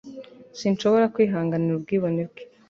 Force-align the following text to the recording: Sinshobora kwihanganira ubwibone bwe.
Sinshobora 0.59 1.11
kwihanganira 1.13 1.73
ubwibone 1.75 2.21
bwe. 2.29 2.43